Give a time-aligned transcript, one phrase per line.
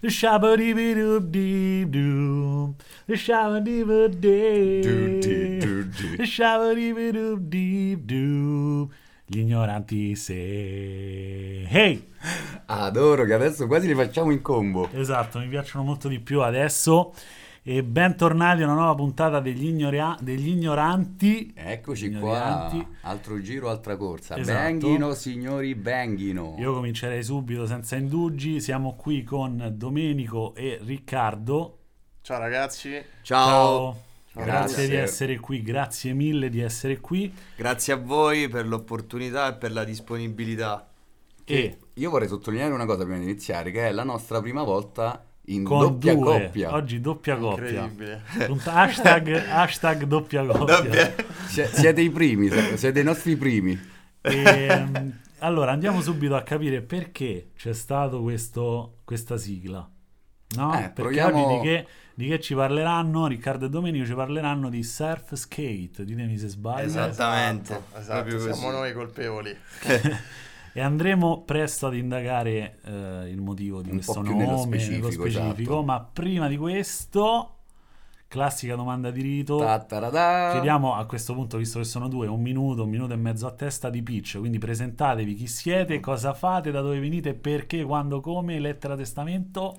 [0.00, 2.74] The shabba dee doo dee doo.
[3.06, 4.80] The shabba dee dee
[6.16, 8.90] The shabba dee doo dee doo.
[9.26, 11.66] Gli ignoranti se.
[11.68, 12.08] Hey!
[12.66, 14.88] Adoro che adesso quasi li facciamo in combo.
[14.92, 17.12] Esatto, mi piacciono molto di più adesso.
[17.62, 21.52] E bentornati a una nuova puntata degli, ignoria- degli ignoranti.
[21.54, 22.76] Eccoci Ignoranti.
[22.78, 24.38] qua, altro giro, altra corsa.
[24.38, 24.58] Esatto.
[24.58, 26.54] Benghino, signori, benghino.
[26.58, 28.60] Io comincerei subito senza indugi.
[28.60, 31.78] Siamo qui con Domenico e Riccardo.
[32.22, 34.04] Ciao ragazzi, Ciao.
[34.32, 34.44] Grazie.
[34.52, 34.88] Grazie.
[34.88, 37.30] di essere qui, grazie mille di essere qui.
[37.56, 40.88] Grazie a voi per l'opportunità e per la disponibilità.
[41.44, 45.24] E Io vorrei sottolineare una cosa prima di iniziare, che è la nostra prima volta
[45.46, 46.74] in con doppia due, coppia.
[46.74, 47.90] oggi doppia coppia.
[48.64, 50.80] hashtag, hashtag doppia coppia.
[50.80, 51.14] Doppia-
[51.46, 53.78] siete i primi, siete i nostri primi.
[54.22, 59.88] Ehm, allora andiamo subito a capire perché c'è stato questo, questa sigla.
[60.56, 60.72] No?
[60.74, 63.26] Eh, perché proviamo- oggi di che, di che ci parleranno?
[63.26, 66.04] Riccardo e Domenico ci parleranno di surf skate.
[66.04, 66.86] Ditemi se sbaglio.
[66.86, 69.56] Esattamente, Esatto, esatto, siamo noi colpevoli.
[70.72, 75.10] E andremo presto ad indagare eh, il motivo di Un questo nome nello nello specifico,
[75.10, 75.82] specifico, esatto.
[75.82, 77.56] ma prima di questo,
[78.28, 79.58] classica domanda di rito.
[79.58, 80.50] Ta-ta-ra-da.
[80.52, 83.50] Chiediamo a questo punto, visto che sono due, un minuto, un minuto e mezzo a
[83.50, 84.38] testa di pitch.
[84.38, 89.76] Quindi presentatevi chi siete, cosa fate, da dove venite, perché, quando, come, lettera testamento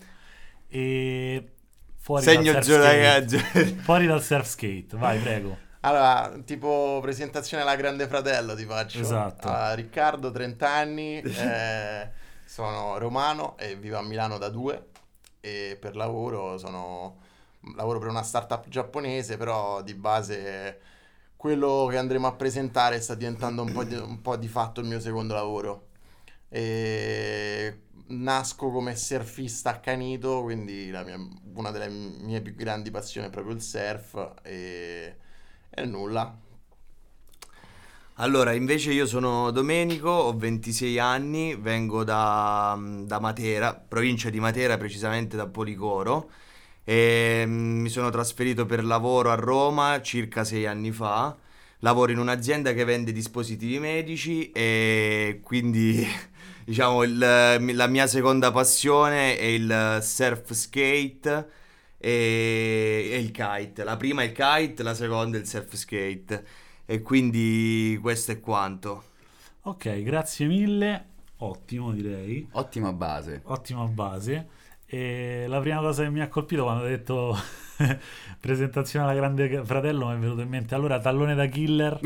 [0.67, 1.52] e
[1.95, 3.38] fuori Segno dal surf skate.
[3.81, 5.70] Fuori dal surf skate, vai, prego.
[5.81, 8.99] Allora, tipo presentazione alla Grande Fratello ti faccio.
[8.99, 9.47] Esatto.
[9.47, 12.09] Allora, Riccardo, 30 anni, eh,
[12.45, 14.89] sono romano e vivo a Milano da due
[15.39, 17.17] e per lavoro sono...
[17.75, 20.79] lavoro per una startup giapponese, però di base
[21.35, 24.87] quello che andremo a presentare sta diventando un po' di, un po' di fatto il
[24.87, 25.87] mio secondo lavoro.
[26.49, 31.17] E nasco come surfista accanito, quindi la mia-
[31.55, 35.15] una delle mie più grandi passioni è proprio il surf e,
[35.72, 36.38] e nulla.
[38.15, 44.77] Allora, invece io sono Domenico, ho 26 anni, vengo da, da Matera, provincia di Matera,
[44.77, 46.30] precisamente da Policoro,
[46.83, 51.36] e mm, mi sono trasferito per lavoro a Roma circa sei anni fa.
[51.80, 56.05] Lavoro in un'azienda che vende dispositivi medici e quindi
[56.65, 57.17] diciamo il-
[57.76, 61.49] la mia seconda passione è il surf skate
[62.02, 63.84] e, e il kite.
[63.84, 66.45] La prima è il kite, la seconda è il surf skate.
[66.86, 69.04] E quindi questo è quanto.
[69.62, 71.06] Ok, grazie mille.
[71.38, 72.48] Ottimo, direi.
[72.52, 73.42] Ottima base.
[73.45, 74.48] Ottima base.
[74.86, 77.38] E la prima cosa che mi ha colpito quando ha detto
[78.42, 81.98] presentazione alla grande fratello mi è venuto in mente allora tallone da killer.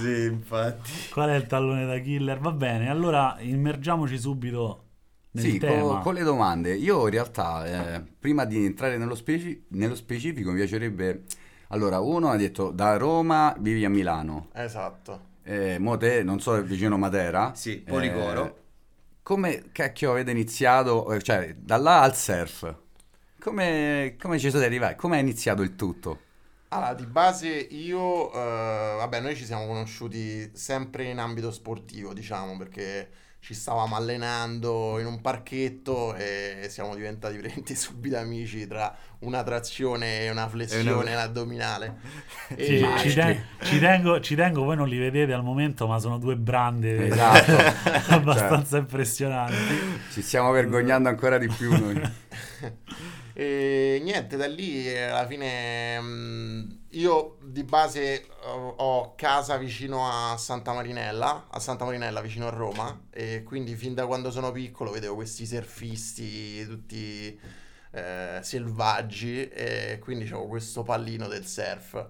[0.00, 0.90] sì, infatti.
[1.10, 2.38] Qual è il tallone da killer?
[2.38, 4.84] Va bene, allora immergiamoci subito
[5.34, 5.82] Sì, tema.
[5.82, 6.74] co- con le domande.
[6.74, 11.24] Io in realtà, eh, prima di entrare nello, speci- nello specifico, mi piacerebbe...
[11.68, 14.48] Allora, uno ha detto da Roma vivi a Milano.
[14.52, 15.30] Esatto.
[15.42, 17.54] Eh, mo te, non so, vicino Matera.
[17.54, 18.44] Sì, Policoro.
[18.44, 18.54] Eh,
[19.22, 22.74] come cacchio avete iniziato, eh, cioè, da là al surf?
[23.40, 24.96] Come, come ci siete arrivati?
[24.96, 26.20] Come è iniziato il tutto?
[26.68, 32.56] Allora, di base io, eh, vabbè, noi ci siamo conosciuti sempre in ambito sportivo, diciamo,
[32.56, 33.10] perché
[33.42, 40.20] ci stavamo allenando in un parchetto e siamo diventati veramente subito amici tra una trazione
[40.20, 41.96] e una flessione addominale.
[42.56, 45.98] Sì, E- ci, ten- ci tengo, ci tengo, voi non li vedete al momento, ma
[45.98, 47.52] sono due brande Esatto.
[48.14, 49.56] abbastanza impressionanti.
[50.12, 52.00] Ci stiamo vergognando ancora di più noi.
[53.32, 60.06] E niente, da lì eh, alla fine mh, io di base ho, ho casa vicino
[60.08, 64.50] a Santa Marinella, a Santa Marinella vicino a Roma e quindi fin da quando sono
[64.52, 67.38] piccolo vedevo questi surfisti tutti
[67.92, 72.08] eh, selvaggi e quindi avevo questo pallino del surf.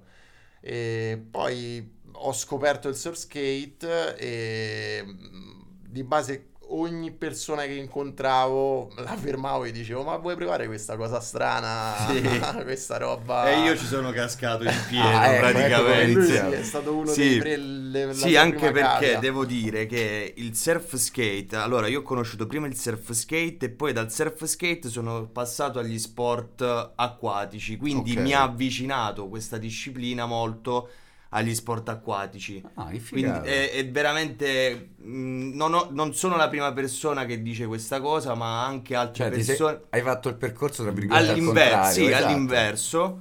[0.60, 8.90] E poi ho scoperto il surf skate e mh, di base ogni persona che incontravo
[8.96, 12.22] la fermavo e dicevo ma vuoi provare questa cosa strana, Sì.
[12.64, 13.50] questa roba...
[13.50, 16.58] E io ci sono cascato in pieno Ah, ecco, ecco praticamente.
[16.58, 17.20] è stato uno Sì.
[17.20, 17.56] dei tre...
[17.56, 19.18] le- Sì, anche perché cavia.
[19.18, 23.70] devo dire che il surf skate, allora io ho conosciuto prima il surf skate e
[23.70, 28.18] poi dal surf skate sono passato agli sport acquatici, quindi Ok.
[28.18, 30.88] mi ha avvicinato questa disciplina molto
[31.34, 32.62] agli sport acquatici.
[32.74, 34.90] Ah, Quindi è, è veramente.
[34.96, 39.24] mh, non, ho- non sono la prima persona che dice questa cosa, ma anche altre
[39.24, 39.80] Cioè, ti sei- persone.
[39.90, 41.92] hai fatto il percorso, tra virgolette, al All'inverso, contrario.
[41.92, 42.24] sì, esatto.
[42.26, 43.20] all'inverso.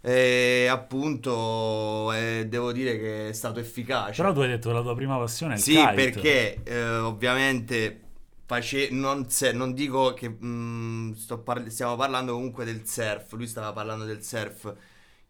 [0.00, 4.22] E appunto eh, devo dire che è stato efficace.
[4.22, 5.94] Però tu hai detto che la tua prima passione è il Sì, kite.
[5.94, 8.00] perché eh, ovviamente
[8.46, 13.46] face- non, se- non dico che mm, sto par- stiamo parlando comunque del surf, lui
[13.48, 14.72] stava parlando del surf.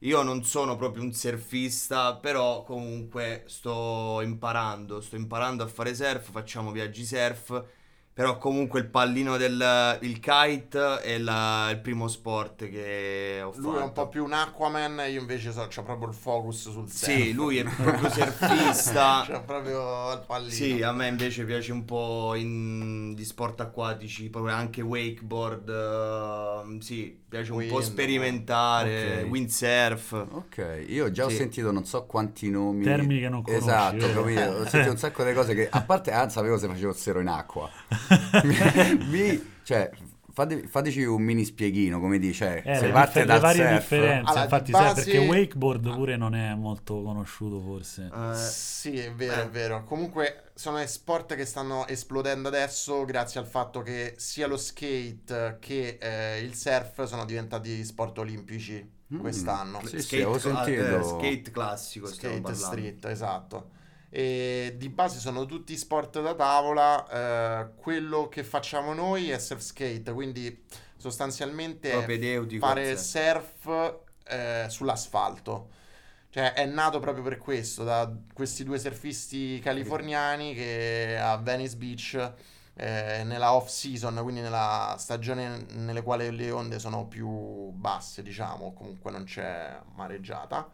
[0.01, 6.31] Io non sono proprio un surfista, però comunque sto imparando, sto imparando a fare surf,
[6.31, 7.65] facciamo viaggi surf,
[8.13, 13.69] però comunque il pallino del il kite è la- il primo sport che ho fatto.
[13.69, 16.89] Lui è un po' più un Aquaman, io invece so, c'ho proprio il focus sul
[16.89, 17.03] surf.
[17.05, 19.25] Sì, lui è proprio surfista.
[19.29, 20.51] C'ho proprio il pallino.
[20.55, 26.79] Sì, a me invece piace un po' in, di sport acquatici, proprio anche wakeboard, ehm,
[26.81, 29.31] sì, piace un po' Wind, sperimentare, ok.
[29.31, 30.27] windsurf.
[30.31, 31.37] Ok, io già ho Sì.
[31.37, 32.85] sentito non so quanti nomi.
[32.85, 34.41] Termini che non conosci, Esatto, capito?
[34.41, 37.71] Ho sentito un sacco di cose che, a parte, ah, sapevo se facevo in acqua.
[39.09, 39.91] Mi- cioè,
[40.37, 43.63] fate- fateci un mini spieghino, come dice, Eh, se le, parte differ- le dal varie
[43.67, 48.11] surf, differenze, Allora, infatti, di sai, base- perché wakeboard pure non è molto conosciuto forse.
[48.15, 49.45] Eh, Sì, è vero, Eh.
[49.45, 49.85] è vero.
[49.85, 55.97] Comunque sono sport che stanno esplodendo adesso grazie al fatto che sia lo skate che
[56.01, 59.21] eh, il surf sono diventati sport olimpici Mm.
[59.21, 59.81] quest'anno.
[59.85, 60.99] Sì, sì, skate, avevo cla- sentito.
[60.99, 63.71] eh, skate classico Skate street, esatto.
[64.17, 67.07] E di base sono tutti sport da tavola.
[67.07, 70.65] eh, quello che facciamo noi è surf skate, quindi
[70.97, 71.91] sostanzialmente
[72.59, 75.69] fare surf eh, sull'asfalto.
[76.31, 82.33] Cioè, è nato proprio per questo, da questi due surfisti californiani che a Venice Beach,
[82.73, 87.29] eh, nella off season, quindi nella stagione nelle quali le onde sono più
[87.73, 90.71] basse, diciamo, comunque non c'è mareggiata.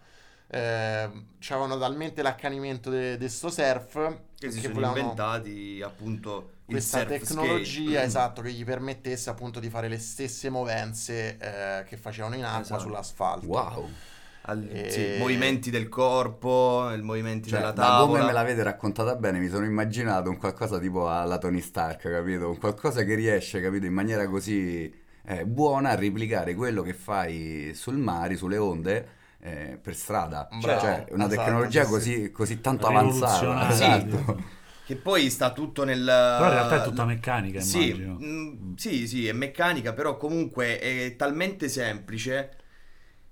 [0.54, 6.72] Eh, c'avevano talmente l'accanimento di sto surf che si che sono volevano inventati appunto il
[6.72, 8.02] questa surf tecnologia skate.
[8.04, 12.76] esatto che gli permettesse appunto di fare le stesse movenze eh, che facevano in acqua
[12.76, 12.80] Esatto.
[12.80, 13.46] sull'asfalto.
[13.46, 13.90] wow.
[14.42, 18.06] Al- E- sì, movimenti del corpo, i movimenti Cioè, della da tavola.
[18.06, 22.48] come me l'avete raccontata bene, mi sono immaginato un qualcosa tipo alla Tony Stark, capito?
[22.50, 24.92] Un qualcosa che riesce, capito, in maniera così
[25.24, 29.08] eh, buona a replicare quello che fai sul mare, sulle onde,
[29.42, 30.48] eh, per strada.
[30.60, 33.68] Bravo, cioè, una esatto, tecnologia sì, così, così tanto avanzata.
[33.68, 34.60] Esatto.
[34.84, 36.04] Che poi sta tutto nel...
[36.04, 38.18] Però in realtà è tutta meccanica, Sì, immagino.
[38.22, 42.56] mm, sì, sì, è meccanica, però comunque è talmente semplice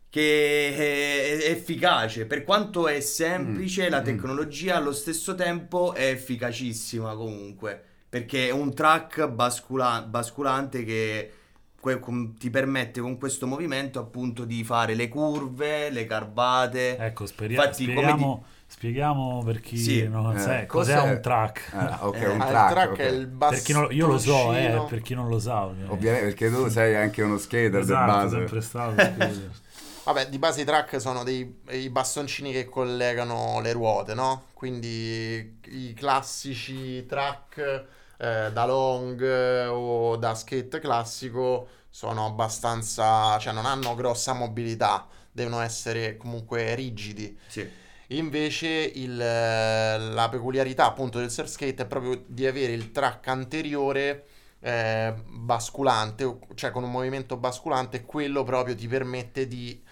[0.08, 2.26] che è efficace.
[2.26, 4.04] Per quanto è semplice, Mm, la mm.
[4.04, 7.82] tecnologia allo stesso tempo è efficacissima comunque.
[8.08, 11.32] Perché è un track bascula- basculante che
[11.80, 16.96] que- com- ti permette con questo movimento appunto di fare le curve, le garbate.
[16.98, 21.20] Ecco, speria- Infatti, come spieghiamo, spieghiamo per chi Sì, non eh, sa cos'è- cos'è un
[21.22, 21.70] track.
[21.74, 22.70] Ah, ok, Eh, un Ah, il track.
[22.72, 22.98] track ok.
[22.98, 23.26] è il
[23.72, 25.64] non- io lo so, eh, per chi non lo sa.
[25.64, 25.92] ovviamente.
[25.92, 28.36] Ovviamente perché tu sei anche uno skater di Esatto, base.
[28.36, 28.94] sempre stato.
[30.02, 34.44] Vabbè, di base i track sono dei i bastoncini che collegano le ruote, no?
[34.54, 37.84] Quindi i classici track
[38.20, 45.06] eh, da long eh, o da skate classico sono abbastanza, cioè non hanno grossa mobilità,
[45.32, 47.36] devono essere comunque rigidi.
[47.46, 47.68] Sì.
[48.08, 53.26] Invece il, eh, la peculiarità appunto del surf skate è proprio di avere il track
[53.28, 54.26] anteriore
[54.60, 59.82] eh, basculante, cioè con un movimento basculante, quello proprio ti permette di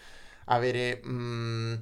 [0.47, 1.75] avere mm,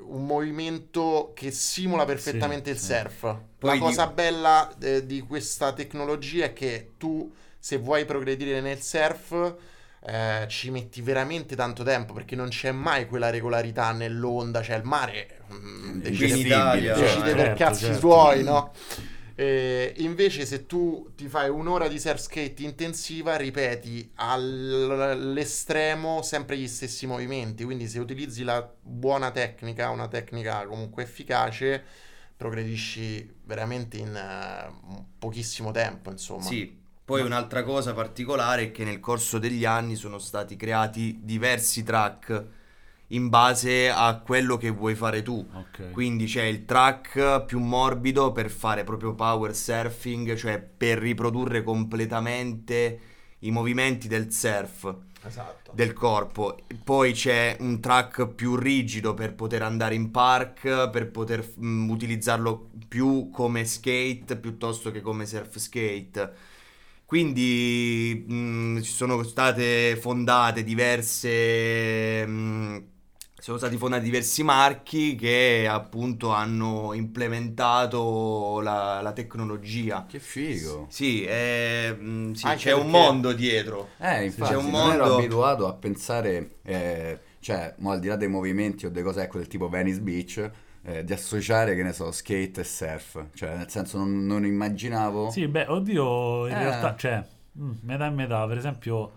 [0.00, 2.86] un movimento che simula perfettamente il sì.
[2.86, 3.20] surf.
[3.58, 8.60] Poi La cosa di- bella eh, di questa tecnologia è che tu, se vuoi progredire
[8.60, 9.54] nel surf,
[10.08, 14.84] eh, ci metti veramente tanto tempo perché non c'è mai quella regolarità nell'onda, cioè il
[14.84, 17.98] mare mm, decide, in Italia, decide eh, per certo, cazzi certo.
[17.98, 18.72] suoi, no?
[19.38, 26.56] Eh, invece se tu ti fai un'ora di surf skate intensiva ripeti all- all'estremo sempre
[26.56, 27.62] gli stessi movimenti.
[27.64, 31.84] Quindi se utilizzi la buona tecnica una tecnica comunque efficace
[32.34, 36.42] progredisci veramente in eh, pochissimo tempo insomma.
[36.42, 36.74] Sì,
[37.04, 42.55] poi un'altra cosa particolare è che nel corso degli anni sono stati creati diversi track
[43.08, 45.46] in base a quello che vuoi fare tu.
[45.52, 45.90] Ok.
[45.90, 53.00] Quindi c'è il track più morbido per fare proprio power surfing, cioè per riprodurre completamente
[53.40, 56.56] i movimenti del surf esatto del corpo.
[56.82, 62.70] Poi c'è un track più rigido per poter andare in park, per poter mm, utilizzarlo
[62.88, 66.32] più come skate piuttosto che come surf skate.
[67.04, 72.26] Quindi mm, ci sono state fondate diverse.
[72.26, 72.76] mm,
[73.46, 80.04] sono stati fondati diversi marchi che appunto hanno implementato la, la tecnologia.
[80.08, 80.86] Che figo.
[80.90, 83.90] Sì, è- mm, sì, c'è un mondo dietro.
[84.00, 88.08] Eh, infatti, c'è un non ero mondo- abituato a pensare, eh, cioè, mo, al di
[88.08, 90.50] là dei movimenti o delle cose ecco, del tipo Venice Beach,
[90.82, 93.26] eh, di associare, che ne so, skate e surf.
[93.32, 95.30] Cioè, nel senso, non, non immaginavo...
[95.30, 96.58] Sì, beh, oddio, in Eh.
[96.58, 97.24] realtà, cioè,
[97.60, 99.12] mm, metà e metà, per esempio,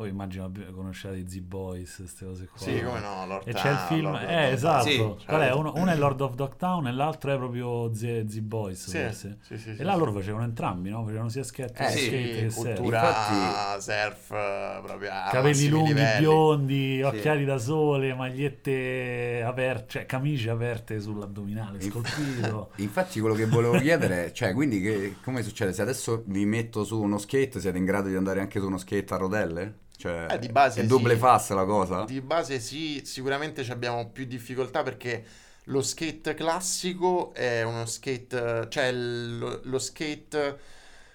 [0.00, 2.58] voi immagino conosciate i Z-Boys, queste cose qua.
[2.58, 4.88] Sì, come no, Lord E c'è il ah, film, Lord eh, esatto.
[4.88, 5.44] Sì, Qual è?
[5.44, 5.58] certo.
[5.58, 9.38] Uno, uno è Lord of Dogtown e l'altro è proprio Z- Z-Boys, Sì, forse.
[9.42, 9.98] sì, sì, e sì, là sì.
[9.98, 11.04] loro facevano entrambi, no?
[11.04, 12.08] Facevano sia skate, Eh, skate Sì,
[12.40, 12.74] che surf.
[12.74, 16.18] cultura Infatti- surf eh, proprio a Capelli lunghi, livelli.
[16.20, 22.70] biondi, occhiali da sole, magliette aperte, cioè camicie aperte sull'addominale, scolpito.
[22.80, 25.72] Infatti quello che volevo chiedere è, cioè, quindi che, come succede?
[25.74, 28.78] Se adesso vi metto su uno skate, siete in grado di andare anche su uno
[28.78, 29.74] skate a rotelle?
[30.00, 31.18] Cioè, Eh, di base è double sì.
[31.18, 31.98] fast la cosa?
[32.04, 35.24] Di base sì, sicuramente ci abbiamo più difficoltà perché
[35.64, 40.58] lo skate classico è uno skate, cioè lo, lo skate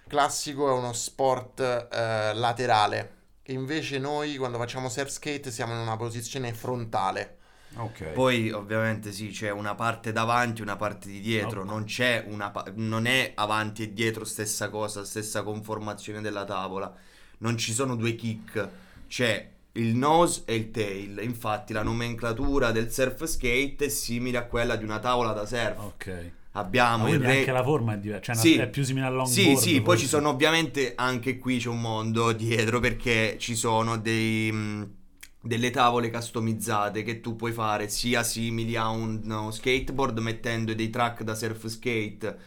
[0.07, 3.13] classico è uno sport eh, laterale.
[3.43, 7.37] E invece noi quando facciamo surf skate siamo in una posizione frontale.
[7.77, 8.01] Ok.
[8.11, 11.65] Poi ovviamente sì, c'è una parte davanti, una parte di dietro, No.
[11.65, 16.95] non c'è una pa- non è avanti e dietro stessa cosa, stessa conformazione della tavola.
[17.39, 18.69] Non ci sono due kick,
[19.07, 21.19] c'è il nose e il tail.
[21.21, 25.77] Infatti la nomenclatura del surf skate è simile a quella di una tavola da surf.
[25.77, 26.31] Ok.
[26.57, 28.55] Abbiamo il re- anche la forma è diversa, cioè Sì.
[28.55, 29.33] è più simile al longboard.
[29.33, 30.01] Sì, sì, poi forse.
[30.03, 34.93] ci sono ovviamente anche qui c'è un mondo dietro perché ci sono dei, mh,
[35.41, 40.89] delle tavole customizzate che tu puoi fare sia simili a un no, skateboard mettendo dei
[40.89, 42.37] track da surf skate.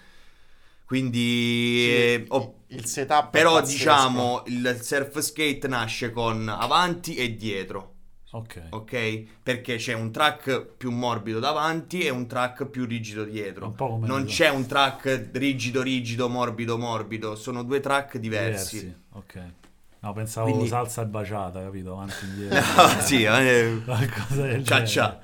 [0.86, 7.34] Quindi Sì, eh, oh, il setup però diciamo il surf skate nasce con avanti e
[7.34, 7.94] dietro.
[8.32, 8.62] Ok.
[8.70, 9.24] Ok?
[9.42, 13.66] Perché c'è un track più morbido davanti e un track più rigido dietro.
[13.66, 17.34] Un po' come Non c'è un track rigido, rigido, morbido, morbido.
[17.36, 18.94] Sono due track diversi.
[19.12, 19.40] Ok.
[20.00, 21.92] No, pensavo Quindi- salsa e baciata, capito?
[21.94, 22.82] Avanti e indietro.
[22.82, 24.86] No, sì, eh, Qualcosa del Ciao, genere.
[24.86, 25.18] ciao.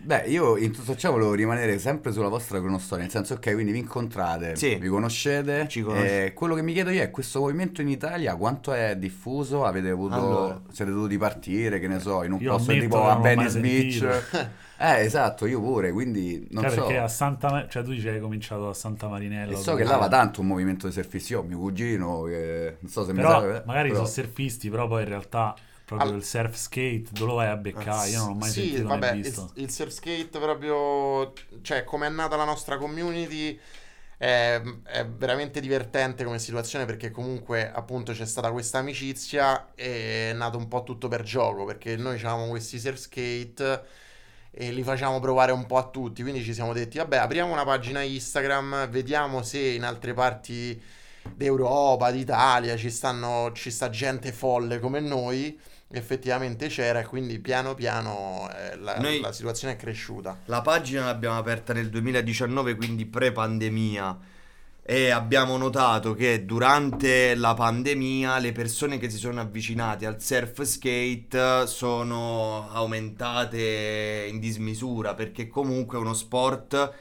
[0.00, 3.72] Beh, io in tutto ciò volevo rimanere sempre sulla vostra cronostoria, nel senso, ok, quindi
[3.72, 4.76] vi incontrate, Sì.
[4.76, 8.36] vi conoscete, Ci conosci- e quello che mi chiedo io è questo movimento in Italia
[8.36, 9.64] quanto è diffuso?
[9.64, 10.62] Avete avuto, Allora.
[10.70, 14.56] siete dovuti partire, che ne so, in un Io posto tipo a Venice Beach?
[14.80, 16.80] Eh, esatto, io pure, quindi non Cioè, so.
[16.84, 19.50] perché a Santa Ma- cioè tu dici che hai cominciato a Santa Marinella.
[19.50, 22.88] E so che là va tanto un movimento di surfisti, io mio cugino, che non
[22.88, 23.62] so se Però mi sa...
[23.66, 25.52] magari però- sono surfisti, però poi in realtà
[25.88, 28.10] proprio Al- il surf skate dove lo vai a beccare?
[28.10, 29.50] Io non l'ho mai sì, sentito vabbè, il, visto.
[29.54, 33.58] il surf skate proprio, cioè come è nata la nostra community
[34.18, 40.32] è, è veramente divertente come situazione perché comunque appunto c'è stata questa amicizia e è
[40.34, 43.82] nato un po' tutto per gioco perché noi avevamo questi surf skate
[44.50, 47.64] e li facciamo provare un po' a tutti, quindi ci siamo detti vabbè apriamo una
[47.64, 50.78] pagina Instagram, vediamo se in altre parti
[51.34, 55.58] d'Europa, d'Italia ci stanno, ci sta gente folle come noi
[55.90, 60.38] effettivamente c'era e quindi piano piano eh, la, Noi- la situazione è cresciuta.
[60.46, 64.18] La pagina l'abbiamo aperta nel 2019, quindi pre-pandemia.
[64.90, 70.62] E abbiamo notato che durante la pandemia le persone che si sono avvicinate al surf
[70.62, 76.94] skate sono aumentate in dismisura perché comunque è uno sport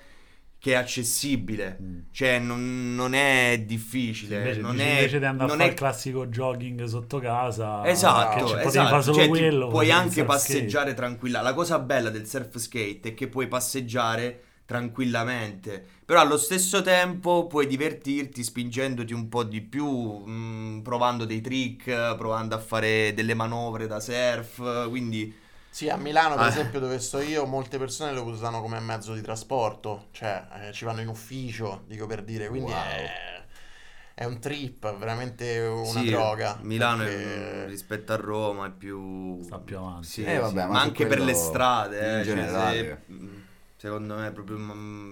[0.68, 2.00] che è accessibile, Mm.
[2.12, 4.36] cioè non, non è difficile.
[4.38, 7.86] Invece, non è, invece di andare a non fare è il classico jogging sotto casa,
[7.88, 9.02] Esatto, che esatto.
[9.02, 9.68] solo Cioè, quello.
[9.70, 11.42] puoi anche passeggiare tranquilla.
[11.42, 17.48] La cosa bella del surf skate è che puoi passeggiare tranquillamente, però allo stesso tempo
[17.48, 23.34] puoi divertirti spingendoti un po' di più, mh, provando dei trick, provando a fare delle
[23.36, 25.34] manovre da surf, quindi
[25.78, 26.48] Sì, a Milano per Ah.
[26.48, 30.86] esempio dove sto io molte persone lo usano come mezzo di trasporto, cioè eh, ci
[30.86, 32.74] vanno in ufficio, dico per dire, quindi Wow.
[32.74, 33.44] è,
[34.16, 36.58] è un trip, veramente una sì, droga.
[36.64, 39.40] Milano è- perché- rispetto a Roma è più...
[39.44, 40.08] Sta più avanti.
[40.08, 43.04] Sì, Eh, vabbè, sì, ma ma, anche per le strade, in eh, cioè, generale.
[43.06, 43.42] se- mh,
[43.76, 44.58] secondo me è proprio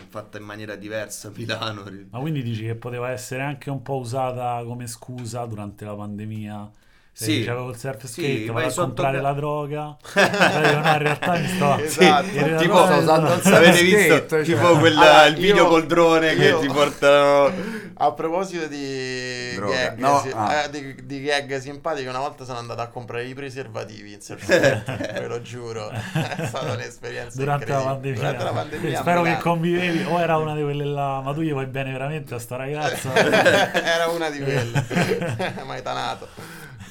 [0.09, 1.83] fatta in maniera diversa Milano.
[2.09, 6.71] Ma quindi dici che poteva essere anche un po' usata come scusa durante la pandemia?
[7.17, 7.37] Sì.
[7.37, 9.97] dici, avevo il surf Sì, skate, vai vado a sotto comprare ca- la droga.
[10.13, 10.23] Poi
[10.69, 11.77] io, no, in realtà mi sto...
[11.77, 12.25] Esatto.
[12.37, 15.63] in Tipo, sto usando il surf Avete skate, visto cioè- tipo quel, Allora, il video
[15.63, 17.53] io- col drone io- che ti portano
[17.93, 19.73] A proposito di Droga.
[19.75, 20.63] gag, No, si- ah.
[20.63, 24.43] eh, di, di gag simpatiche, una volta sono andato a comprare i preservativi in surf
[24.43, 28.17] skate, ve lo giuro, è stata un'esperienza Durante la pandemia.
[28.19, 31.51] Durante la pandemia Spero che convivevi, o era una di quelle là, ma tu gli
[31.53, 33.13] vuoi bene veramente a sta ragazza?
[33.15, 36.27] Era una di quelle, mai tanato.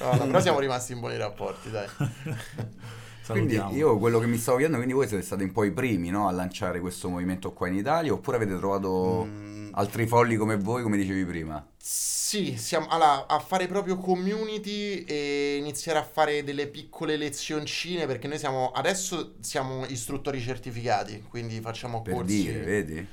[0.05, 1.87] No, no, però siamo rimasti in buoni rapporti, dai.
[3.27, 6.11] Quindi io quello che mi stavo chiedendo, quindi voi siete stati un po' i primi
[6.11, 9.25] no, a lanciare questo movimento qua in Italia oppure avete trovato...
[9.27, 11.65] Mm, altri folli come voi, come dicevi prima.
[11.77, 18.27] Sì, siamo allora, a fare proprio community e iniziare a fare delle piccole lezioncine perché
[18.29, 22.43] noi siamo adesso siamo istruttori certificati, quindi facciamo Per corsi.
[22.43, 23.07] dire, vedi?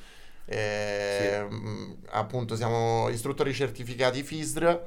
[0.46, 4.80] Eh, mh, Appunto, siamo istruttori certificati FISR.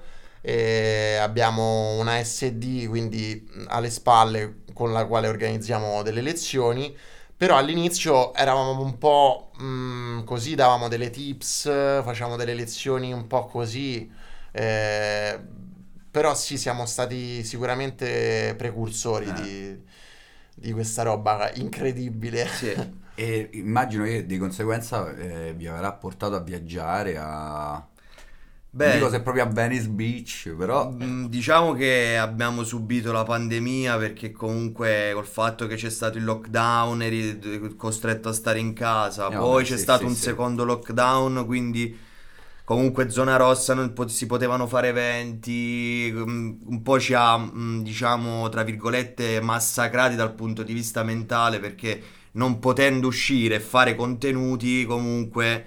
[0.46, 6.94] E abbiamo una SD quindi alle spalle con la quale organizziamo delle lezioni.
[7.36, 11.64] Però all'inizio eravamo un po' mh, così, davamo delle tips,
[12.02, 14.10] facciamo delle lezioni un po' così.
[14.52, 15.40] eh,
[16.10, 19.32] però sì, siamo stati sicuramente precursori Eh.
[19.32, 19.82] di,
[20.54, 22.46] di questa roba incredibile.
[22.46, 22.72] Sì.
[23.16, 27.86] E immagino che di conseguenza eh, vi avrà portato a viaggiare a...
[28.82, 30.90] Non Beh, dico se proprio a Venice Beach, però...
[31.02, 36.24] Mm, Diciamo che abbiamo subito la pandemia perché comunque col fatto che c'è stato il
[36.24, 40.22] lockdown eri costretto a stare in casa, Eh, poi c'è sì, stato sì, un sì.
[40.22, 41.98] secondo lockdown, quindi
[42.64, 47.80] comunque zona rossa non po- si potevano fare eventi, mm, un po' ci ha, mm,
[47.82, 52.02] diciamo, tra virgolette, massacrati dal punto di vista mentale perché
[52.32, 55.64] non potendo uscire e fare contenuti comunque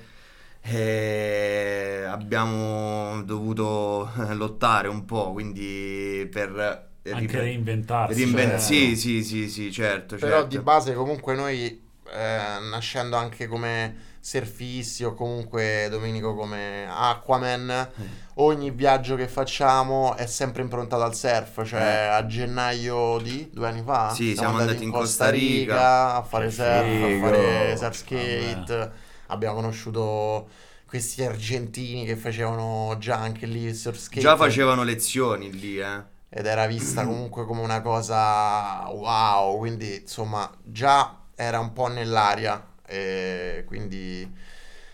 [0.68, 8.16] eh, abbiamo dovuto lottare un po', quindi per Anche reinventarsi.
[8.16, 10.48] reinven- cioè- sì, sì, sì, sì, certo, Però certo.
[10.48, 11.82] di base comunque noi,
[12.12, 12.38] eh,
[12.70, 18.06] nascendo anche come surfisti o comunque Domenico come Aquaman, Mm.
[18.36, 23.82] ogni viaggio che facciamo è sempre improntato al surf, cioè a gennaio di due anni
[23.86, 25.74] fa Sì, siamo andati in Costa Rica.
[25.74, 27.06] Rica a fare surf, figo.
[27.06, 28.92] a fare surf skate,
[29.28, 30.50] abbiamo conosciuto
[30.86, 34.20] questi argentini che facevano già anche lì il surf skate.
[34.22, 36.04] Già facevano lezioni lì, eh.
[36.30, 42.74] ed era vista comunque come una cosa wow, quindi insomma già era un po' nell'aria,
[42.86, 44.46] e quindi...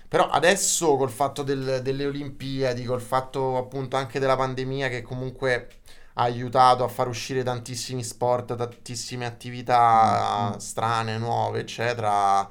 [0.08, 5.70] Però adesso col fatto del- delle Olimpiadi, col fatto appunto anche della pandemia che comunque
[6.14, 12.48] ha aiutato a far uscire tantissimi sport, tantissime attività strane, nuove, eccetera.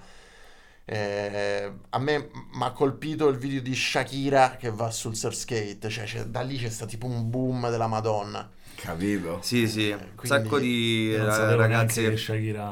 [0.93, 5.89] Eh, a me mi ha colpito il video di Shakira che va sul surf skate,
[5.89, 8.49] cioè da lì c'è stato tipo un boom della Madonna.
[8.75, 9.39] Capito?
[9.43, 12.23] Sì, sì, un quindi sacco di Io non ra- sapevo ragazzi neanche che.
[12.23, 12.67] Shakira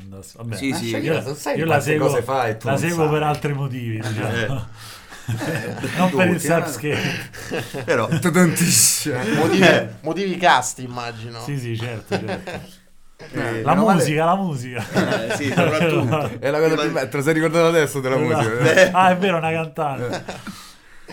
[0.00, 0.32] andasse.
[0.36, 2.76] Vabbè, Sì, sì, Shakira, io, tu sai io la seguo, cose fa e tu la
[2.76, 4.28] seguo per altri motivi, diciamo.
[4.28, 4.46] Eh,
[5.96, 6.72] non per il tutti, surf eh.
[6.72, 7.84] skate.
[7.84, 8.08] Però...
[8.08, 9.18] Tantissimo.
[9.36, 9.66] Motivi,
[10.00, 11.40] motivi cast, immagino.
[11.40, 12.80] Sì, sì, certo, certo.
[13.30, 15.26] Eh, La meno male- musica, la musica.
[15.28, 16.38] Eh, sì, soprattutto.
[16.40, 18.58] È la cosa più bella, te lo sei ricordato adesso della musica.
[18.58, 18.70] eh?
[18.70, 18.96] Esatto.
[18.98, 20.24] Ah, è vero, una cantante.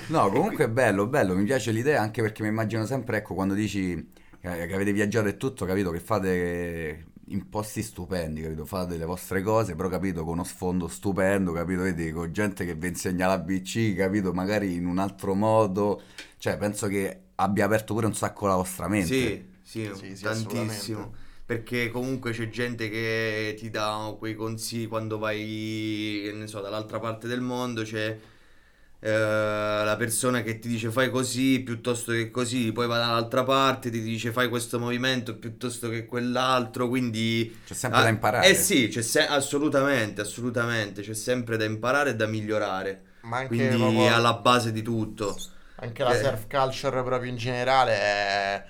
[0.07, 3.53] No, comunque è bello, bello, mi piace l'idea anche perché mi immagino sempre, ecco, quando
[3.53, 8.97] dici eh, che avete viaggiato e tutto, capito, che fate in posti stupendi, capito, fate
[8.97, 12.87] le vostre cose, però capito, con uno sfondo stupendo, capito, vedi, con gente che vi
[12.87, 16.01] insegna la BC, capito, magari in un altro modo,
[16.37, 19.05] cioè penso che abbia aperto pure un sacco la vostra mente.
[19.13, 21.13] Sì, sì, Sì, sì, tantissimo.
[21.49, 27.27] Perché comunque c'è gente che ti dà quei consigli quando vai, ne so, dall'altra parte
[27.27, 28.15] del mondo, c'è
[28.99, 29.09] eh,
[29.83, 33.99] la persona che ti dice fai così piuttosto che così, poi va dall'altra parte, ti
[34.01, 37.51] dice fai questo movimento piuttosto che quell'altro, quindi...
[37.65, 38.47] C'è sempre Ah, da imparare.
[38.47, 43.01] Eh sì, c'è se- assolutamente, assolutamente, c'è sempre da imparare e da migliorare.
[43.21, 45.35] Ma anche, Quindi proprio- è alla base di tutto.
[45.81, 46.23] anche la Eh.
[46.23, 48.65] surf culture proprio in generale è...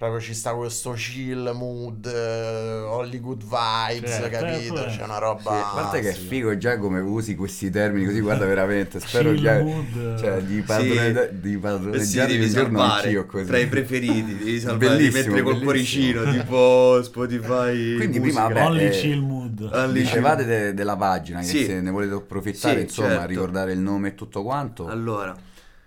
[0.00, 4.86] Proprio ci sta questo chill mood, eh, Hollywood vibes, Certo, capito?
[4.86, 5.70] eh, C'è una roba...
[5.70, 6.20] A parte che è sì.
[6.26, 10.18] figo già come usi questi termini così, guarda veramente, spero Chill che mood.
[10.18, 10.62] cioè, di, Sì.
[10.62, 11.60] padrone, di
[11.92, 13.44] Eh sì, giorno anch'io così.
[13.44, 17.96] tra i preferiti, devi salvare, devi Bellissimo, mettere col cuoricino, tipo Spotify.
[17.96, 18.46] Quindi musica.
[18.46, 19.70] prima, vabbè, Only eh, chill mood.
[19.70, 21.64] Only Dicevate de- della pagina, che Sì.
[21.66, 23.26] se ne volete approfittare, Sì, insomma, certo.
[23.26, 24.86] ricordare il nome e tutto quanto.
[24.86, 25.36] Allora,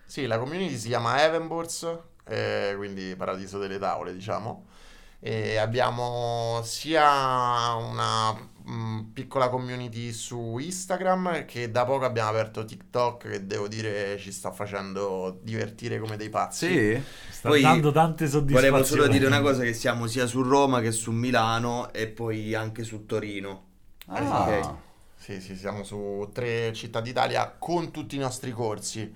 [0.05, 4.67] Sì, la community si chiama Evenboards, eh, quindi paradiso delle tavole, diciamo.
[5.19, 13.29] E abbiamo sia una mh, piccola community su Instagram che da poco abbiamo aperto TikTok
[13.29, 16.67] che devo dire ci sta facendo divertire come dei pazzi.
[16.67, 17.01] Sì?
[17.27, 18.53] Sta Poi dando tante soddisfazioni.
[18.71, 22.53] volevo solo dire una cosa che siamo sia su Roma che su Milano e poi
[22.55, 23.67] anche su Torino.
[24.07, 24.77] Ah, Ok.
[25.15, 29.13] Sì, sì, siamo su tre città d'Italia con tutti i nostri corsi.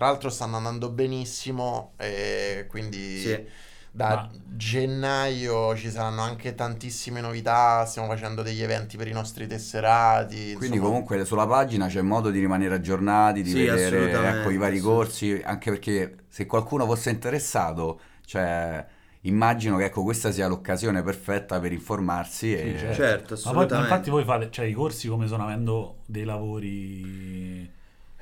[0.00, 3.46] Tra l'altro stanno andando benissimo e quindi Sì.
[3.90, 9.46] da Ma- gennaio ci saranno anche tantissime novità, stiamo facendo degli eventi per i nostri
[9.46, 10.52] tesserati.
[10.52, 10.88] Quindi insomma.
[10.88, 14.82] comunque sulla pagina c'è modo di rimanere aggiornati, di Sì, vedere ecco, i vari sì.
[14.82, 18.84] corsi, anche perché se qualcuno fosse interessato, cioè,
[19.22, 22.60] immagino che ecco, questa sia l'occasione perfetta per informarsi e...
[22.60, 23.34] Sì, certo.
[23.34, 27.72] Certo, Ma poi, infatti voi fate, cioè i corsi come sono avendo dei lavori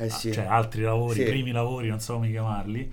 [0.00, 0.32] Eh sì.
[0.32, 1.24] cioè altri lavori, Sì.
[1.24, 2.92] primi lavori, non so come chiamarli,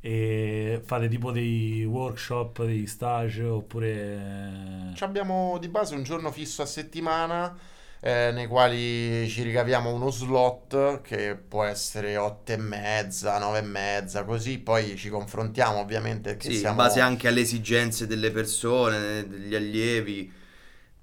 [0.00, 4.92] e fate tipo dei workshop, dei stage oppure...
[4.94, 7.56] Ci abbiamo di base un giorno fisso a settimana
[8.02, 13.62] eh, nei quali ci ricaviamo uno slot che può essere otto e mezza, nove e
[13.62, 16.70] mezza, così poi ci confrontiamo ovviamente Sì, siamo...
[16.70, 20.32] in base anche alle esigenze delle persone, degli allievi,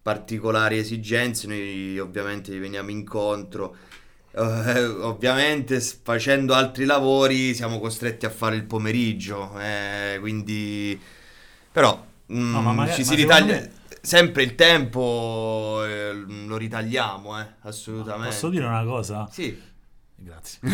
[0.01, 3.75] particolari esigenze, noi ovviamente gli veniamo incontro.
[4.31, 10.99] Eh, ovviamente facendo altri lavori siamo costretti a fare il pomeriggio, eh, quindi
[11.71, 16.55] però mm, No, ma magari- ci ma si ritaglia me- sempre il tempo, eh, lo
[16.57, 18.27] ritagliamo, eh, assolutamente.
[18.27, 19.27] Posso dire una cosa?
[19.31, 19.59] Sì.
[20.19, 20.59] Grazie.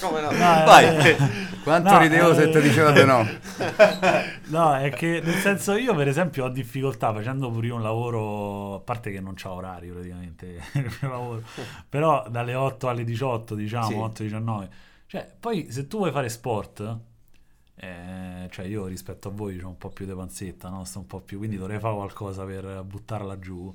[0.00, 0.30] Come no?
[0.30, 0.84] No, Vai.
[1.08, 1.16] eh,
[1.62, 3.26] Quanto no, ridevo se eh, ti dicevo di no.
[4.48, 8.74] No, è che nel senso io per esempio ho difficoltà facendo pure io un lavoro,
[8.76, 11.42] a parte che non c'ho orari praticamente, il mio lavoro,
[11.88, 14.24] però dalle 8 alle 18 diciamo, Sì.
[14.24, 14.68] 8-19,
[15.06, 16.98] cioè poi se tu vuoi fare sport,
[17.76, 20.84] eh, cioè io rispetto a voi ho un po' più di panzetta, no?
[20.84, 23.74] Sto un po' più, quindi dovrei fare qualcosa per buttarla giù.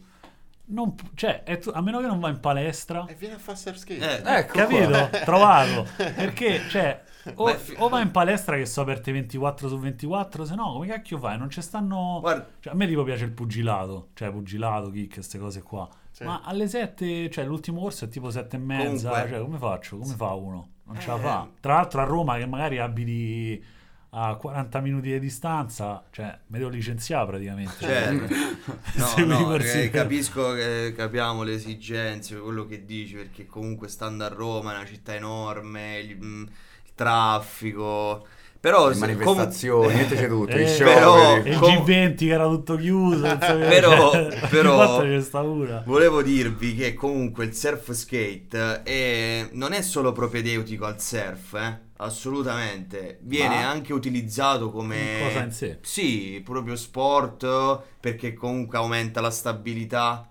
[0.67, 3.57] Non cioè, è tu- a meno che non vai in palestra, E vieni a fare
[3.57, 4.23] surf skate.
[4.23, 4.87] Eh, Ecco Capito?
[4.89, 5.07] qua.
[5.23, 5.85] Trovato.
[5.95, 7.03] Perché, cioè,
[7.35, 10.87] o, fi- o vai in palestra che sono aperte 24 su 24, se no, come
[10.87, 11.37] cacchio fai?
[11.37, 12.17] Non ci stanno...
[12.21, 15.87] Guarda, Cioè, a me tipo piace il pugilato, cioè pugilato, kick, queste cose qua.
[16.09, 16.23] Sì.
[16.23, 19.97] Ma alle 7, cioè l'ultimo corso è tipo 7 e mezza, Comunque- cioè come faccio?
[19.97, 20.69] Come fa uno?
[20.85, 21.19] Non ce la Eh.
[21.19, 21.47] fa.
[21.59, 23.63] Tra l'altro a Roma che magari abiti
[24.17, 27.73] a 40 minuti di distanza, cioè mi devo licenziare praticamente.
[27.79, 28.33] Certo.
[28.95, 34.29] No, no, eh, capisco che capiamo le esigenze, quello che dici, perché comunque stando a
[34.29, 38.25] Roma è una città enorme, il, mm, il traffico,
[38.59, 41.35] però Le manifestazioni, comunque- niente c'è tutto, Eh, i però-.
[41.35, 45.83] E il Com- G20 che era tutto chiuso, Però- cioè, però-.
[45.85, 51.79] Volevo dirvi che comunque il surf skate è- non è solo propedeutico al surf, eh,
[51.97, 53.19] assolutamente.
[53.21, 53.69] Viene Ma?
[53.69, 55.19] anche utilizzato come...
[55.21, 55.79] Cosa in sé.
[55.81, 60.29] Sì, proprio sport, perché comunque aumenta la stabilità,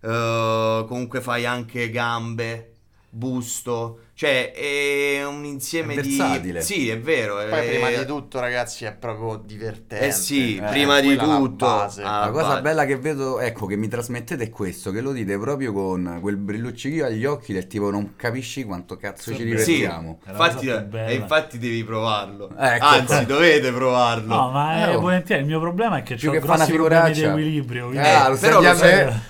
[0.00, 2.74] eh, comunque fai anche gambe,
[3.08, 6.60] busto, cioè è un insieme È di...
[6.60, 7.36] Sì, è vero.
[7.36, 10.08] Poi è- prima di tutto, ragazzi, è proprio divertente.
[10.08, 11.64] Eh sì, Eh, prima di la tutto...
[11.64, 12.02] base.
[12.02, 15.12] ah, La cosa va- bella che vedo, ecco, che mi trasmettete è questo, che lo
[15.12, 19.44] dite proprio con quel brilluccichio agli occhi del tipo non capisci quanto cazzo ci Sì,
[19.44, 20.20] divertiamo.
[20.22, 22.50] È la Infatti, e infatti devi provarlo.
[22.58, 23.22] Ecco Anzi, qua.
[23.24, 24.34] dovete provarlo.
[24.34, 25.00] No, ma è Eh, oh.
[25.00, 25.40] volentieri.
[25.40, 27.86] Il mio problema è che fa una grossi problemi di equilibrio.
[27.86, 28.60] quindi- lo però,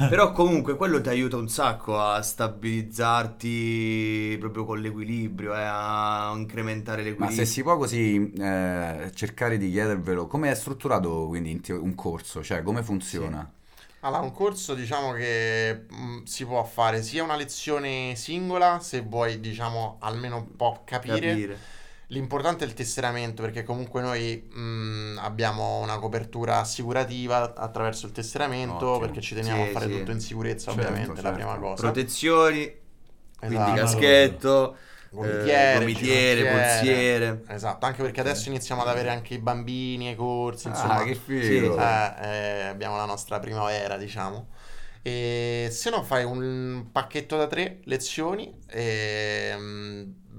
[0.08, 7.02] però comunque quello ti aiuta un sacco a stabilizzarti proprio con l'equilibrio, eh, a incrementare
[7.16, 7.30] Ma l'equilibrio.
[7.30, 12.42] se si può così eh, cercare di chiedervelo, come è strutturato quindi un corso?
[12.42, 13.48] Cioè, come funziona?
[14.02, 19.40] Allora, un corso diciamo che mh, si può fare sia una lezione singola, se vuoi
[19.40, 21.48] diciamo almeno un po' capire.
[21.48, 21.68] capire.
[22.08, 28.86] L'importante è il tesseramento perché comunque noi mh, abbiamo una copertura assicurativa attraverso il tesseramento
[28.86, 28.98] Ottimo.
[28.98, 29.90] perché ci teniamo Sì, a fare sì.
[29.90, 31.32] tutto in sicurezza Certo, ovviamente, la certo.
[31.32, 31.82] prima cosa.
[31.82, 32.79] Protezioni,
[33.46, 33.80] quindi Esatto.
[33.80, 34.76] caschetto,
[35.10, 36.50] Gomitiere, eh, gomitiere, ginocchiere.
[36.50, 37.42] polsiere.
[37.48, 41.02] Esatto, anche perché adesso iniziamo ad avere anche i bambini ai corsi, Ah, insomma.
[41.04, 41.72] che figo!
[41.74, 41.80] Sì.
[41.80, 44.48] Eh, eh, abbiamo la nostra primavera, diciamo.
[45.02, 49.56] E se no fai un pacchetto da tre lezioni e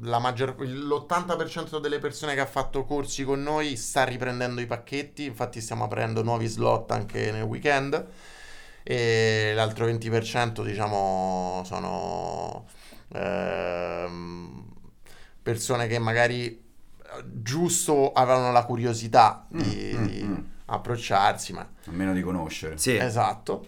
[0.03, 5.25] la maggior- l'80% delle persone che ha fatto corsi con noi sta riprendendo i pacchetti,
[5.25, 8.05] infatti stiamo aprendo nuovi slot anche nel weekend
[8.83, 12.65] e l'altro 20% diciamo sono
[13.13, 14.63] ehm,
[15.41, 20.37] persone che magari eh, giusto avevano la curiosità di, Mm, mm, di mm.
[20.65, 22.77] approcciarsi, ma Almeno di conoscere.
[22.77, 23.67] Sì, esatto.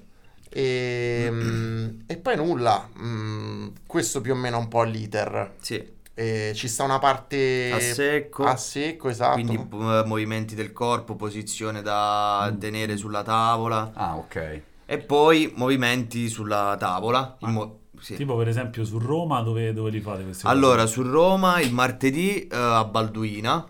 [0.49, 5.53] E, mm, e poi nulla, mm, questo più o meno è un po' l'iter.
[5.59, 5.91] sì.
[6.15, 8.43] E ci sta una parte A secco.
[8.43, 9.41] a secco, esatto.
[9.41, 12.59] Quindi eh, movimenti del corpo, posizione da Mm.
[12.59, 14.61] tenere sulla tavola Ah, ok.
[14.85, 17.35] e poi movimenti sulla tavola.
[17.39, 18.15] in mo- sì.
[18.15, 22.47] Tipo per esempio su Roma dove, dove li fate questi Allora, su Roma il martedì
[22.47, 23.67] eh, a Balduina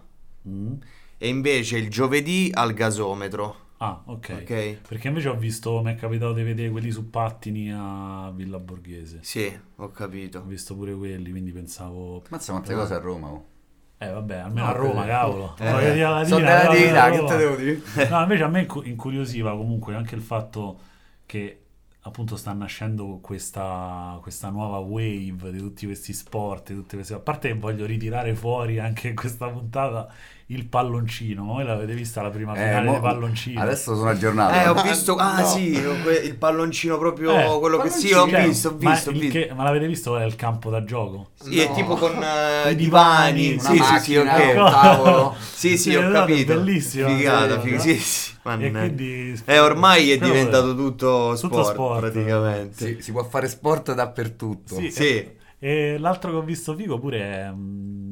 [0.48, 0.74] Mm.
[1.18, 3.62] e invece il giovedì al gasometro.
[3.78, 4.38] Ah, ok.
[4.42, 4.78] Ok?
[4.88, 9.20] Perché invece ho visto, mi è capitato di vedere quelli su pattini a Villa Borghese.
[9.22, 9.46] Sì,
[9.78, 10.42] ho Ho capito.
[10.46, 12.24] visto pure quelli, quindi pensavo...
[12.30, 13.28] Mazza quante cose a Roma.
[13.30, 13.46] oh.
[13.98, 15.56] Eh vabbè, almeno No, a Roma, eh, cavolo.
[15.60, 17.82] eh, dire la Sono della Dina, che te devo dire?
[18.10, 20.80] No, invece a me incu- incuriosiva comunque anche il fatto
[21.26, 21.63] che
[22.06, 27.14] appunto sta nascendo questa, questa nuova wave di tutti questi sport, di tutte queste...
[27.14, 30.12] a parte voglio ritirare fuori anche questa puntata
[30.48, 31.44] il palloncino.
[31.46, 33.62] Voi l'avete vista la prima Eh, finale mo- del palloncino?
[33.62, 34.54] Adesso sono aggiornato.
[34.54, 35.16] Eh, ho Ma- visto.
[35.16, 35.46] Ah, no.
[35.48, 39.14] sì, il palloncino proprio Eh, quello che sì, ho Cioè, visto, ho ma visto, ho
[39.14, 39.40] il visto.
[39.40, 41.30] che- ma l'avete visto qual è il campo da gioco?
[41.42, 41.74] Sì, è No.
[41.74, 43.54] tipo con eh, I divani, divani.
[43.54, 44.56] una Sì, sì, sì, macchina, ok.
[44.58, 45.36] un tavolo.
[45.40, 46.54] Sì, sì, Sì, ho è capito.
[46.56, 48.32] bellissimo, Figata, sì, figa- sì, sì.
[48.44, 52.00] E quindi Eh, ormai è diventato tutto tutto sport, sport.
[52.12, 52.96] praticamente.
[52.96, 54.76] Si, si può fare sport dappertutto.
[54.76, 55.04] Sì, Sì.
[55.04, 58.03] E, e l'altro che ho visto figo pure è mm,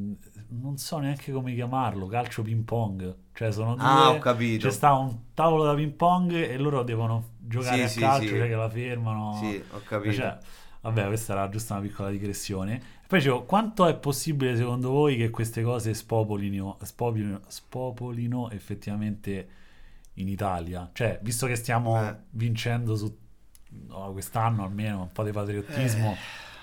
[0.71, 3.15] non so neanche come chiamarlo, calcio ping pong.
[3.33, 4.67] Cioè sono due Ah, ho capito.
[4.67, 8.35] C'è sta un tavolo da ping pong e loro devono giocare Sì, a calcio, sì.
[8.35, 9.37] cioè che la fermano.
[9.41, 10.13] Sì, ho capito.
[10.15, 10.37] Cioè,
[10.81, 12.81] vabbè, questa era giusto una piccola digressione.
[13.05, 19.47] Poi dicevo, quanto è possibile secondo voi che queste cose spopolino, spopolino, spopolino effettivamente
[20.13, 20.89] in Italia?
[20.93, 22.15] Cioè, visto che stiamo Eh.
[22.29, 23.13] vincendo su
[23.87, 26.15] no, quest'anno almeno un po' di patriottismo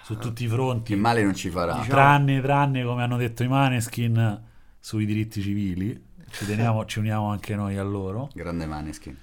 [0.09, 1.75] su tutti i fronti, Che male non ci farà.
[1.75, 4.43] Diciamo- tranne, tranne come hanno detto i Maneskin
[4.81, 8.31] sui diritti civili, ci, teniamo, ci uniamo anche noi a loro.
[8.33, 9.17] Grande Maneskin.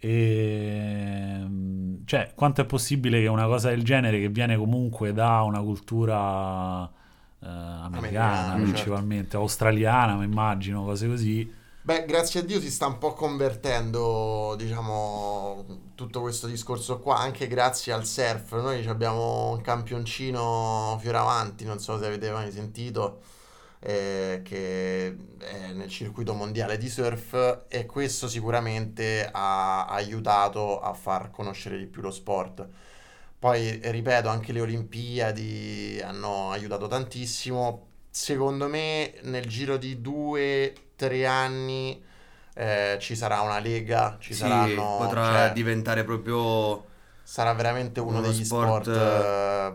[0.00, 1.46] E,
[2.04, 6.82] cioè, quanto è possibile che una cosa del genere, che viene comunque da una cultura
[6.84, 8.62] eh, americana Americana, certo.
[8.62, 11.54] principalmente, australiana, mi immagino, cose così.
[11.82, 15.15] Beh, grazie a Dio si sta un po' convertendo, diciamo,
[15.96, 18.52] tutto questo discorso qua, anche grazie al surf.
[18.52, 23.22] Noi abbiamo un campioncino Fioravanti, non so se avete mai sentito,
[23.80, 25.06] eh, che
[25.38, 31.86] è nel circuito mondiale di surf e questo sicuramente ha aiutato a far conoscere di
[31.86, 32.68] più lo sport.
[33.38, 37.86] Poi, ripeto, anche le Olimpiadi hanno aiutato tantissimo.
[38.10, 42.02] Secondo me, nel giro di due, tre anni
[42.56, 44.94] eh, ci sarà una lega, ci Sì, saranno...
[44.96, 46.84] potrà cioè, diventare proprio
[47.22, 49.74] sarà veramente uno uno degli sport, sport, eh,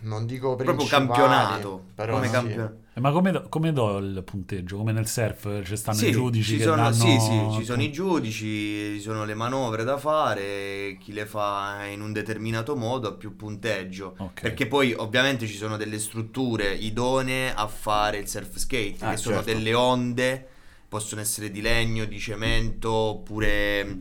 [0.00, 1.84] non dico proprio campionato.
[1.94, 2.30] però come sì.
[2.30, 2.76] campionato.
[2.94, 4.76] Eh, ma come, do- come do il punteggio?
[4.76, 6.92] Come nel surf ci stanno i giudici ci che sono, danno...
[6.92, 11.84] sì, sì, ci sono i giudici, ci sono le manovre da fare, chi le fa
[11.86, 14.16] in un determinato modo ha più punteggio.
[14.18, 14.40] Ok.
[14.40, 19.16] Perché poi ovviamente ci sono delle strutture idonee a fare il surf skate, Ah, che
[19.16, 19.52] sono certo.
[19.52, 20.48] delle onde,
[20.88, 24.00] possono essere di legno, di cemento, oppure mh,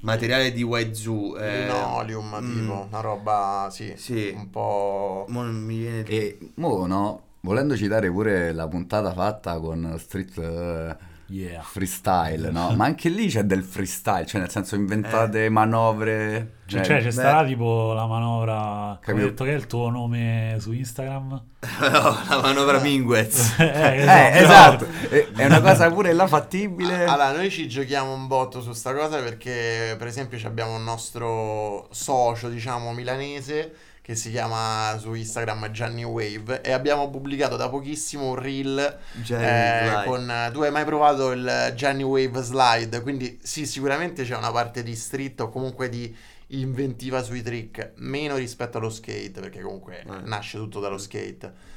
[0.00, 1.36] materiale di waizu.
[1.38, 4.32] eh, Linoleum, mm, tipo, una roba, sì, Sì.
[4.36, 5.24] un po'...
[5.28, 6.16] mo non mi viene di...
[6.16, 10.96] E mo, no, volendo citare pure la puntata fatta con Street eh,
[11.30, 11.62] Yeah.
[11.62, 12.70] Freestyle, no?
[12.76, 16.56] Ma anche lì c'è del freestyle, cioè nel senso inventate manovre.
[16.66, 17.10] Cioè, cioè- c'è beh.
[17.10, 18.98] starà tipo la manovra...
[19.00, 19.24] Capito.
[19.24, 21.42] hai detto che è il tuo nome su Instagram?
[21.80, 23.56] No, la manovra Minguez.
[23.58, 27.04] eh, Eh, esatto, è è una cosa pure là fattibile.
[27.04, 30.84] Allora, noi ci giochiamo un botto su sta cosa perché, per esempio, ci abbiamo un
[30.84, 33.74] nostro socio, diciamo, milanese
[34.08, 40.02] che si chiama su Instagram Gianni Wave e abbiamo pubblicato da pochissimo un reel eh,
[40.06, 40.48] con...
[40.50, 43.02] Tu hai mai provato il Gianni Wave Slide?
[43.02, 46.16] Quindi sì, sicuramente c'è una parte di street o comunque di
[46.46, 50.20] inventiva sui trick, meno rispetto allo skate perché comunque Eh.
[50.24, 51.67] nasce tutto dallo skate.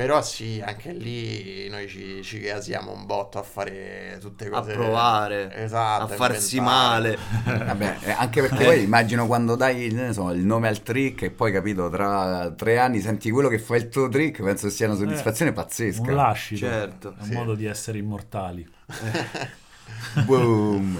[0.00, 4.72] Però sì, anche lì noi ci, ci casiamo un botto a fare tutte a cose...
[4.72, 7.18] provare, Esatto, a farsi inventare.
[7.44, 7.64] male.
[7.66, 11.30] Vabbè, eh, anche perché poi immagino quando dai ne so, il nome al trick e
[11.30, 14.96] poi capito tra tre anni senti quello che fa il tuo trick, penso sia una
[14.96, 16.12] soddisfazione Un pazzesca.
[16.12, 16.60] lascito.
[16.64, 17.32] Certo, È un sì.
[17.34, 18.66] modo di essere immortali.
[20.24, 20.98] Boom.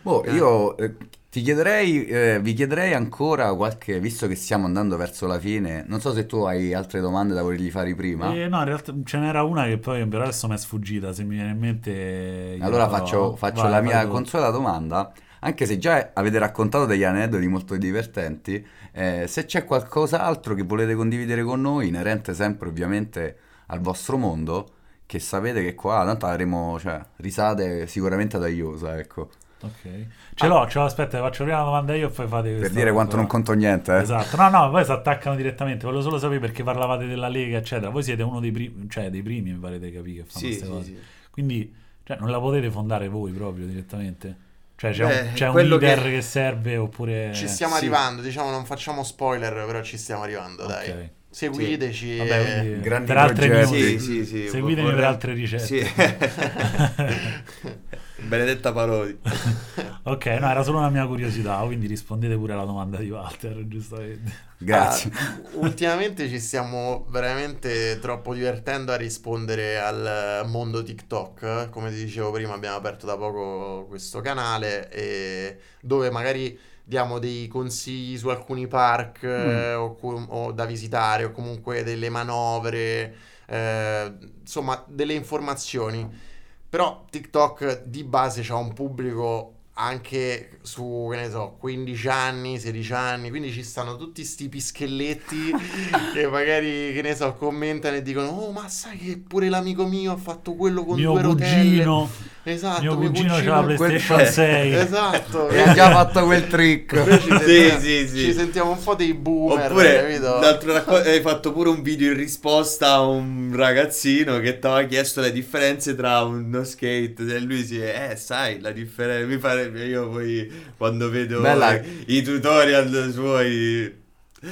[0.00, 0.94] Boh, io eh,
[1.36, 6.00] ti chiederei, eh, vi chiederei ancora qualche, visto che stiamo andando verso la fine, non
[6.00, 8.32] so se tu hai altre domande da volergli fare prima.
[8.32, 11.24] Eh, no, in realtà ce n'era una che poi però adesso mi è sfuggita, se
[11.24, 12.56] mi viene in mente...
[12.58, 17.04] Allora faccio, faccio Vai, la vai mia consueta domanda, anche se già avete raccontato degli
[17.04, 23.36] aneddoti molto divertenti, eh, se c'è qualcos'altro che volete condividere con noi, inerente sempre ovviamente
[23.66, 24.70] al vostro mondo,
[25.04, 29.28] che sapete che qua tanto avremo cioè, risate sicuramente da Iosa, ecco,
[29.66, 29.90] Ok.
[30.34, 32.78] Ce l'ho, ce l'ho, aspetta, faccio prima la domanda io e poi fate per questa
[32.78, 33.20] dire quanto cosa.
[33.22, 33.94] non conto niente.
[33.96, 34.00] eh.
[34.00, 35.84] Esatto, no, no, poi si attaccano direttamente.
[35.84, 37.90] Volevo solo sapere perché parlavate della Lega, eccetera.
[37.90, 40.46] Voi siete uno dei primi, cioè dei primi, mi pare di capire, che fanno Sì,
[40.46, 40.84] queste sì, cose.
[40.84, 40.98] sì.
[41.30, 41.74] Quindi,
[42.04, 44.44] cioè, non la potete fondare voi proprio direttamente?
[44.76, 46.20] Cioè, c'è Beh, un, c'è un quello leader che- che...
[46.22, 47.32] serve oppure...
[47.32, 47.78] Ci stiamo Sì.
[47.80, 50.68] arrivando, diciamo, non facciamo spoiler, però ci stiamo arrivando, Ok.
[50.68, 51.10] dai.
[51.30, 52.16] Seguiteci.
[52.18, 53.68] Vabbè, e- quindi per altre news.
[53.70, 54.48] Sì, sì, sì.
[54.48, 55.64] Seguitemi vorrei- per altre ricette.
[55.64, 55.80] Sì.
[58.18, 59.18] Benedetta Parodi.
[60.04, 64.44] ok, no, era solo una mia curiosità, quindi rispondete pure alla domanda di Walter, giustamente.
[64.58, 65.10] Grazie.
[65.12, 71.68] Ah, ultimamente ci stiamo veramente troppo divertendo a rispondere al mondo TikTok.
[71.68, 77.48] Come ti dicevo prima, abbiamo aperto da poco questo canale e dove magari diamo dei
[77.48, 83.14] consigli su alcuni park eh, o, o da visitare o comunque delle manovre,
[83.46, 86.24] eh, insomma delle informazioni.
[86.68, 92.92] Però TikTok di base c'ha un pubblico anche su, che ne so, 15 anni, 16
[92.92, 95.52] anni, quindi ci stanno tutti sti pischelletti
[96.14, 100.12] che magari, che ne so, commentano e dicono "Oh, ma sai che pure l'amico mio
[100.12, 101.62] ha fatto quello con Mio due rotelle".
[101.68, 102.08] cugino,
[102.48, 104.74] Esatto, mio cugino c'ha la quel- PlayStation eh, 6.
[104.74, 105.48] Esatto.
[105.48, 107.18] E ha già fatto quel trick.
[107.18, 108.18] Ci, Sì, sentiamo, sì, sì.
[108.18, 112.16] ci sentiamo un po' dei boomer, Oppure l'altro racco- hai fatto pure un video in
[112.16, 117.64] risposta a un ragazzino che ti aveva chiesto le differenze tra uno skate e lui
[117.64, 121.80] si è, eh sai la differenza, mi pare io poi quando vedo Bella.
[122.06, 123.92] i tutorial suoi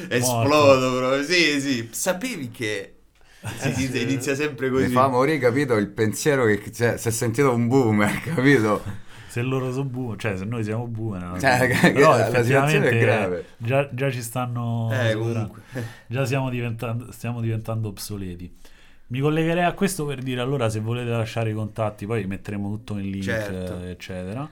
[0.09, 2.94] esplodo proprio, sì sì, sapevi che
[3.57, 4.03] si, si- sì.
[4.03, 4.93] inizia sempre Mi così.
[4.93, 8.83] fa morire, capito, il pensiero che cioè, si è sentito un boomer, capito?
[9.29, 12.99] Se loro sono boomer, cioè se noi siamo boomer, Cioè, che- però la situazione è
[12.99, 13.45] grave.
[13.57, 15.17] Già, già ci stanno Eh,
[16.07, 18.53] già stiamo diventando, stiamo diventando obsoleti.
[19.09, 22.95] Mi collegherei a questo per dire allora se volete lasciare i contatti, poi metteremo tutto
[22.97, 23.81] in link, Certo.
[23.83, 24.49] eh, eccetera.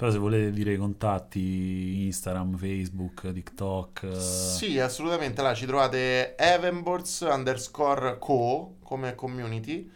[0.00, 5.42] Però se volete dire i contatti, Instagram, Facebook, TikTok, eh, Sì, assolutamente.
[5.42, 9.90] Là ci trovate Evenboards underscore co come community.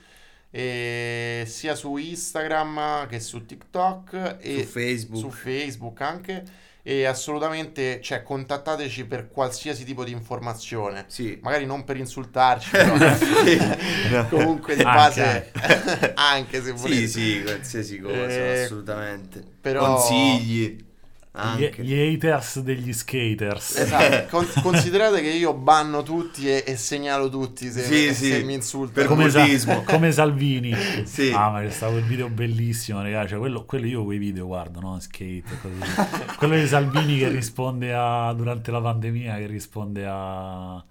[0.50, 5.20] E sia su Instagram che su TikTok e Su Facebook.
[5.20, 6.44] su Facebook anche.
[6.86, 11.06] E assolutamente, cioè, contattateci per qualsiasi tipo di informazione.
[11.08, 11.38] Sì.
[11.40, 13.58] Magari non per insultarci, però Sì.
[14.28, 15.52] comunque di Anche, base,
[16.14, 17.06] anche se volete.
[17.06, 19.42] Sì, sì, qualsiasi cosa, Eh, assolutamente.
[19.60, 20.92] però- Consigli.
[21.36, 21.82] Gli, Anche.
[21.82, 23.76] gli haters degli skaters.
[23.78, 28.44] Esatto, con- considerate che io banno tutti e, e segnalo tutti se, Sì, se sì.
[28.44, 28.92] mi insultano.
[28.92, 30.72] Per come, Sa- come Salvini.
[31.04, 31.32] Sì.
[31.34, 33.30] Ah, ma c'è stato quel video bellissimo, ragazzi.
[33.30, 35.00] Cioè, quello, quello io quei video guardo, no?
[35.00, 35.74] Skate, così.
[36.38, 40.84] quello di Salvini che risponde a durante la pandemia, che risponde a,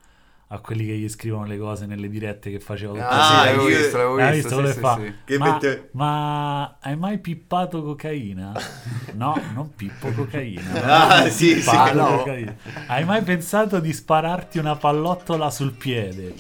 [0.48, 3.66] a quelli che gli scrivono le cose nelle dirette che faceva tutto Ah, sì, l'avevo
[3.66, 4.82] visto, l'avevo visto, visto sì, quello sì, che sì.
[4.82, 5.24] fa?
[5.26, 8.52] Che ma, mette- ma hai mai pippato cocaina?
[9.14, 10.62] No, non pippo cocaina.
[10.84, 12.18] Ah, sì, sì, no.
[12.18, 12.56] cocaina.
[12.88, 16.34] Hai mai pensato di spararti una pallottola sul piede?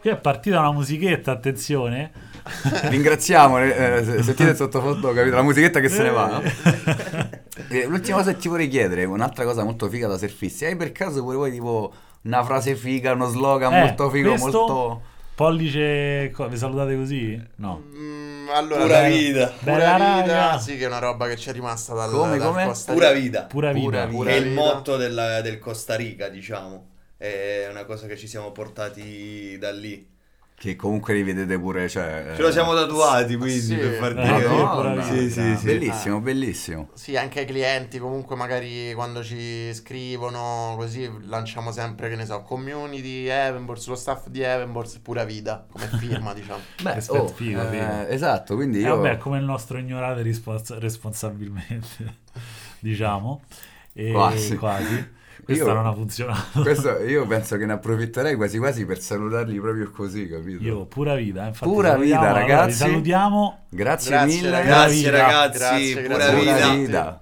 [0.00, 2.12] Qui è partita una musichetta, attenzione.
[2.88, 5.34] Ringraziamo, eh, se- sentite il sottofondo, capito?
[5.36, 6.42] La musichetta che se ne va, no?
[6.42, 7.46] Eh.
[7.70, 10.92] E l'ultima cosa che ti vorrei chiedere, un'altra cosa molto figa da surfisti, hai per
[10.92, 11.92] caso pure voi tipo
[12.28, 15.02] una frase figa, uno slogan Eh, molto figo, questo- molto...
[15.34, 17.40] Pollice, vi salutate così?
[17.56, 17.80] No.
[17.94, 19.46] Mm, allora, Pura vita.
[19.46, 20.58] Pura Bella vita, raga.
[20.58, 22.64] sì, che è una roba che ci è rimasta dal, Come, dal come?
[22.64, 23.20] Costa Pura Rica.
[23.22, 23.42] vita.
[23.44, 23.86] Pura vita.
[23.88, 24.60] Pura Pura è il vita.
[24.60, 26.86] motto della- del Costa Rica, diciamo.
[27.16, 30.04] È una cosa che ci siamo portati da lì.
[30.60, 32.32] Che comunque li vedete pure, cioè...
[32.34, 33.76] Ce lo siamo tatuati, quindi, sì.
[33.76, 34.48] per far Eh, dire.
[34.48, 35.64] no, Sì, sì, sì.
[35.66, 36.88] Bellissimo, bellissimo.
[36.94, 42.42] Sì, anche ai clienti comunque magari quando ci scrivono così lanciamo sempre, che ne so,
[42.42, 46.60] community, Evenbords, lo staff di Evenbords, pura vita, come firma diciamo.
[46.82, 48.96] Beh, Aspetta, oh, figo, eh, esatto, quindi E io...
[48.96, 52.16] vabbè, come il nostro ignorate respons- responsabilmente,
[52.80, 53.42] diciamo.
[53.92, 54.56] E Quasi.
[54.56, 55.16] quasi.
[55.48, 56.60] Questa Io- non ha funzionato.
[56.60, 60.62] Questo io penso che ne approfitterei quasi quasi per salutarli proprio così, capito?
[60.62, 62.72] Io, pura vita, eh, infatti, Pura vita, Allora, vi ragazzi.
[62.76, 63.58] salutiamo.
[63.70, 64.50] Grazie, Grazie, mille.
[64.50, 65.00] ragazzi.
[65.02, 66.14] Grazie ragazzi, Grazie, pura.
[66.26, 66.74] Pura vita.
[66.74, 67.20] vita.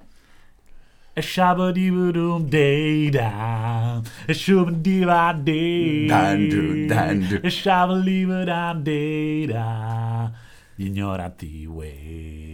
[1.12, 4.00] E shabba-dee-ba-doom, day-da.
[4.26, 6.06] E shubba-dee-ba-dee.
[6.06, 7.38] Dandu, dandu.
[7.42, 10.30] E shabba-dee-ba-dam, day-da.
[10.74, 12.45] Gli ignoranti way.